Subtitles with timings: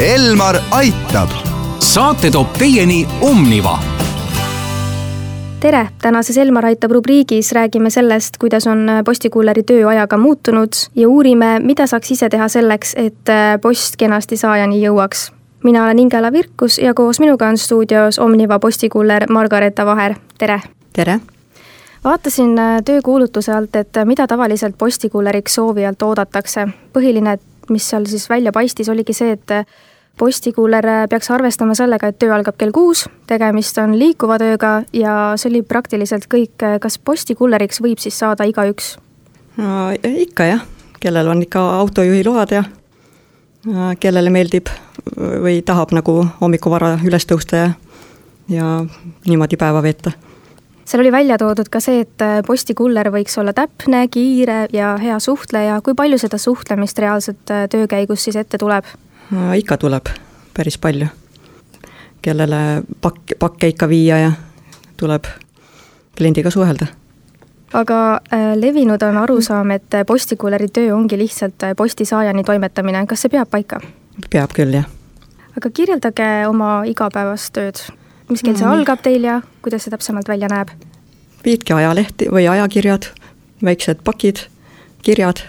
[0.00, 1.28] Elmar aitab.
[1.80, 3.78] saate toob teieni Omniva
[5.60, 11.86] tere, tänases Elmar aitab rubriigis räägime sellest, kuidas on postikulleri tööajaga muutunud ja uurime, mida
[11.86, 13.32] saaks ise teha selleks, et
[13.62, 15.30] post kenasti saajani jõuaks.
[15.64, 20.60] mina olen Ingela Virkus ja koos minuga on stuudios Omniva postikuller Margareeta Vaher, tere!
[20.92, 21.20] tere!
[22.04, 22.52] vaatasin
[22.84, 26.68] töökuulutuse alt, et mida tavaliselt postikulleriks soovijalt oodatakse.
[26.92, 27.38] põhiline,
[27.70, 29.54] mis seal siis välja paistis, oligi see, et
[30.18, 35.50] postikuuler peaks arvestama sellega, et töö algab kell kuus, tegemist on liikuva tööga ja see
[35.50, 36.56] oli praktiliselt kõik.
[36.80, 38.96] kas postikulleriks võib siis saada igaüks?
[39.56, 40.66] no ikka jah,
[41.00, 42.64] kellel on ikka autojuhiload ja
[44.00, 44.70] kellele meeldib
[45.16, 47.70] või tahab nagu hommikuvara üles tõusta ja,
[48.48, 48.66] ja
[49.26, 50.12] niimoodi päeva veeta.
[50.86, 55.80] Seal oli välja toodud ka see, et postikuller võiks olla täpne, kiire ja hea suhtleja,
[55.82, 58.86] kui palju seda suhtlemist reaalselt töö käigus siis ette tuleb?
[59.54, 60.06] ikka tuleb,
[60.54, 61.06] päris palju.
[62.22, 64.32] kellele pakk, pakke ikka viia ja
[64.96, 65.26] tuleb
[66.16, 66.86] kliendiga suhelda.
[67.72, 73.32] aga äh, levinud on arusaam, et postikulleri töö ongi lihtsalt äh, postisaajani toimetamine, kas see
[73.32, 73.80] peab paika?
[74.30, 74.86] peab küll, jah.
[75.56, 77.82] aga kirjeldage oma igapäevast tööd.
[78.30, 78.72] Mis kell see mm.
[78.72, 80.72] algab teil ja kuidas see täpsemalt välja näeb?
[81.44, 83.06] viidki ajalehti või ajakirjad,
[83.64, 84.46] väiksed pakid,
[85.02, 85.44] kirjad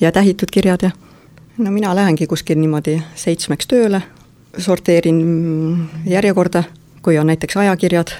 [0.00, 0.90] ja tähitud kirjad ja
[1.58, 4.02] no mina lähengi kuskil niimoodi seitsmeks tööle,
[4.58, 5.20] sorteerin
[6.06, 6.64] järjekorda,
[7.02, 8.14] kui on näiteks ajakirjad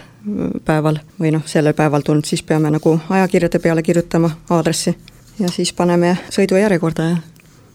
[0.65, 4.97] päeval või noh, sellel päeval tulnud, siis peame nagu ajakirjade peale kirjutama aadressi
[5.39, 7.17] ja siis paneme sõidujärjekorda ja,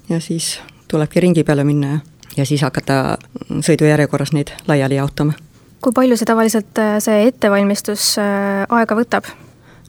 [0.10, 0.60] ja siis
[0.92, 2.00] tulebki ringi peale minna ja,
[2.38, 3.18] ja siis hakata
[3.50, 5.34] sõidujärjekorras neid laiali jaotama.
[5.82, 9.30] Kui palju see tavaliselt, äh, see ettevalmistus äh, aega võtab?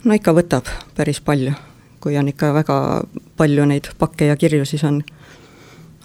[0.05, 1.55] no ikka võtab päris palju,
[2.03, 2.77] kui on ikka väga
[3.39, 5.03] palju neid pakke ja kirju, siis on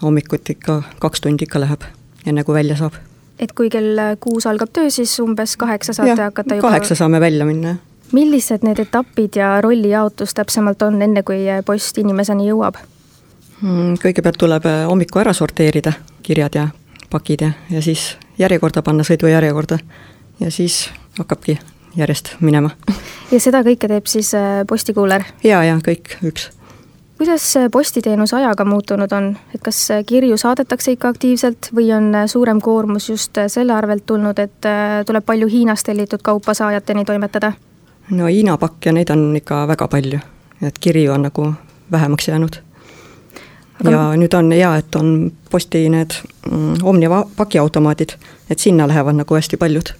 [0.02, 1.86] hommikuti ikka kaks tundi ikka läheb,
[2.26, 3.00] enne kui välja saab.
[3.38, 7.20] et kui kell kuus algab töö, siis umbes kaheksa saate ja, hakata juba kaheksa saame
[7.20, 8.12] välja minna, jah.
[8.12, 12.78] millised need etapid ja rollijaotus täpsemalt on, enne kui post inimeseni jõuab?
[13.58, 16.68] Hmm, kõigepealt tuleb äh, hommiku ära sorteerida, kirjad ja
[17.10, 19.78] pakid ja, ja siis järjekorda panna, sõidujärjekorda
[20.40, 21.58] ja siis hakkabki
[21.96, 22.70] järjest minema.
[23.32, 25.26] ja seda kõike teeb siis äh, postikuuler?
[25.44, 26.50] ja, ja kõik üks
[27.18, 33.08] kuidas postiteenus ajaga muutunud on, et kas kirju saadetakse ikka aktiivselt või on suurem koormus
[33.10, 37.52] just selle arvelt tulnud, et äh, tuleb palju Hiinast tellitud kaupa saajateni toimetada?
[38.10, 40.20] no Hiina pakke, neid on ikka väga palju,
[40.62, 41.52] et kirju on nagu
[41.90, 42.62] vähemaks jäänud.
[43.80, 43.90] Aga...
[43.90, 46.16] ja nüüd on hea, et on posti need
[46.50, 48.16] mm, Omniva pakiautomaadid,
[48.50, 49.94] et sinna lähevad nagu hästi paljud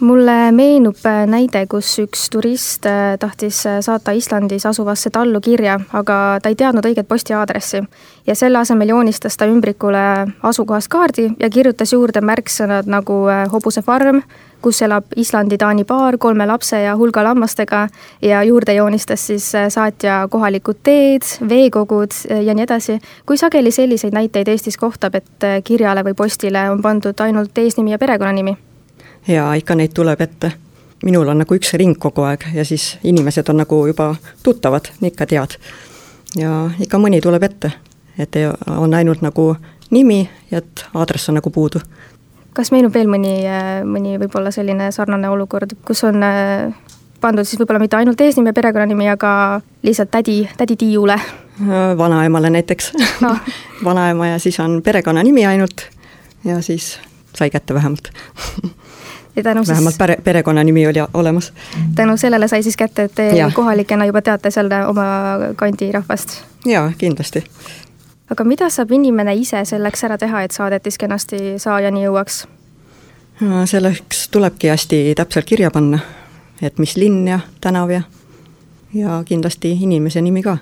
[0.00, 5.78] mulle meenub äh, näide, kus üks turist äh, tahtis äh, saata Islandis asuvasse tallu kirja,
[5.92, 7.82] aga ta ei teadnud õiget posti aadressi.
[8.26, 10.02] ja selle asemel joonistas ta ümbrikule
[10.42, 13.16] asukohast kaardi ja kirjutas juurde märksõnad nagu
[13.52, 14.22] hobusefarm,
[14.62, 17.88] kus elab Islandi-Taani paar kolme lapse ja hulga lammastega
[18.22, 23.00] ja juurde joonistas siis saatja kohalikud teed, veekogud ja nii edasi.
[23.26, 27.98] kui sageli selliseid näiteid Eestis kohtab, et kirjale või postile on pandud ainult eesnimi ja
[27.98, 28.69] perekonnanimi?
[29.28, 30.52] Ja ikka neid tuleb ette.
[31.04, 35.26] minul on nagu üks ring kogu aeg ja siis inimesed on nagu juba tuttavad, ikka
[35.26, 35.56] tead.
[36.36, 37.72] ja ikka mõni tuleb ette,
[38.18, 38.36] et
[38.66, 39.56] on ainult nagu
[39.90, 41.80] nimi ja et aadress on nagu puudu.
[42.52, 43.42] kas meenub veel mõni,
[43.84, 46.72] mõni võib-olla selline sarnane olukord, kus on äh,
[47.20, 51.16] pandud siis võib-olla mitte ainult eesnimi ja perekonnanimi, aga lihtsalt tädi, tädi Tiiule?
[51.60, 53.36] Äh, vanaemale näiteks no.
[53.88, 55.86] vanaema ja siis on perekonnanimi ainult
[56.44, 56.98] ja siis
[57.34, 58.10] sai kätte vähemalt
[59.36, 61.52] ja tänu vähemalt pere, perekonnanimi oli olemas.
[61.94, 63.50] tänu sellele sai siis kätte, et te ja.
[63.54, 65.04] kohalikena juba teate seal oma
[65.56, 66.42] kandi rahvast?
[66.66, 67.44] jaa, kindlasti.
[68.30, 72.46] aga mida saab inimene ise selleks ära teha, et saadetis kenasti saajani jõuaks?
[73.64, 75.98] selleks tulebki hästi täpselt kirja panna,
[76.62, 78.02] et mis linn ja tänav ja,
[78.94, 80.58] ja kindlasti inimese nimi ka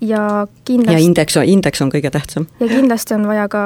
[0.00, 0.92] ja kindlasti.
[0.92, 2.46] ja indeks, indeks on kõige tähtsam.
[2.60, 3.62] ja kindlasti on vaja ka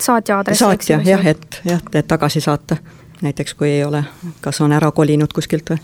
[0.00, 0.64] saatja aadressi.
[0.64, 2.76] saatja jah, et jah, et tagasi saata
[3.22, 4.04] näiteks kui ei ole,
[4.40, 5.78] kas on ära kolinud kuskilt või.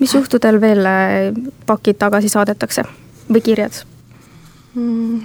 [0.00, 1.32] mis juhtudel veel äh,
[1.66, 2.84] pakid tagasi saadetakse
[3.32, 3.82] või kirjad
[4.74, 5.20] mm,?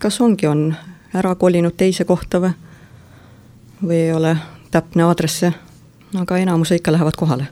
[0.00, 0.74] kas ongi, on
[1.14, 2.54] ära kolinud teise kohta või,
[3.82, 4.36] või ei ole
[4.70, 5.44] täpne aadress,
[6.18, 7.46] aga enamuse ikka lähevad kohale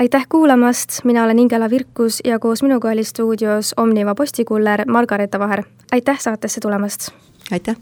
[0.00, 5.62] aitäh kuulamast, mina olen Ingela Virkus ja koos minuga oli stuudios Omniva postikuller Margareeta Vaher.
[5.92, 7.08] aitäh saatesse tulemast!
[7.50, 7.76] aitäh!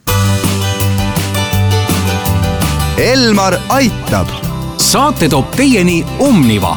[2.98, 4.28] Elmar aitab
[4.76, 6.76] saate toob teieni Omniva